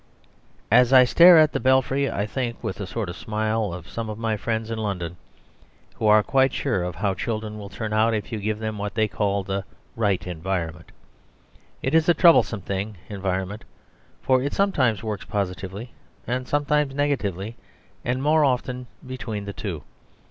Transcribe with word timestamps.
As 0.71 0.91
I 0.91 1.03
stare 1.03 1.37
at 1.37 1.51
the 1.51 1.59
Belfry, 1.59 2.09
I 2.09 2.25
think 2.25 2.63
with 2.63 2.79
a 2.79 2.87
sort 2.87 3.07
of 3.07 3.15
smile 3.15 3.71
of 3.71 3.87
some 3.87 4.09
of 4.09 4.17
my 4.17 4.35
friends 4.35 4.71
in 4.71 4.79
London 4.79 5.15
who 5.93 6.07
are 6.07 6.23
quite 6.23 6.51
sure 6.53 6.81
of 6.81 6.95
how 6.95 7.13
children 7.13 7.59
will 7.59 7.69
turn 7.69 7.93
out 7.93 8.15
if 8.15 8.31
you 8.31 8.39
give 8.39 8.57
them 8.57 8.79
what 8.79 8.95
they 8.95 9.07
call 9.07 9.43
"the 9.43 9.63
right 9.95 10.25
environment." 10.25 10.91
It 11.83 11.93
is 11.93 12.09
a 12.09 12.15
troublesome 12.15 12.61
thing, 12.61 12.97
environment, 13.09 13.63
for 14.23 14.41
it 14.41 14.53
sometimes 14.55 15.03
works 15.03 15.25
positively 15.25 15.91
and 16.25 16.47
sometimes 16.47 16.95
negatively, 16.95 17.55
and 18.03 18.23
more 18.23 18.43
often 18.43 18.87
between 19.05 19.45
the 19.45 19.53
two. 19.53 19.83